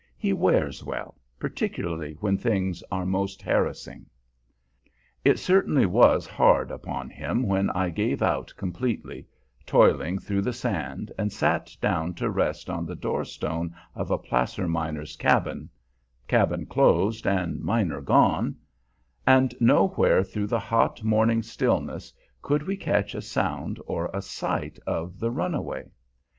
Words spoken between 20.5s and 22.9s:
hot, morning stillness could we